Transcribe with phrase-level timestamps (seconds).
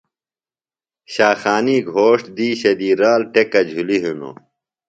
[1.13, 4.35] شاخانی گھوݜٹ دِیشہ دی رال ٹیکہ جُھلیۡ ہِنوۡ۔